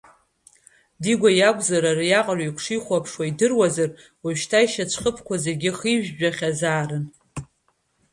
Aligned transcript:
Дигәа 1.01 1.29
иакәзар 1.35 1.83
ариаҟараҩык 1.91 2.57
шихәаԥшуа 2.63 3.25
идыруазар, 3.29 3.89
уажәшьҭа 4.23 4.65
ишьацәхыԥқәа 4.65 5.35
зегьы 5.43 5.71
хижәжәахьазаарын. 5.77 7.05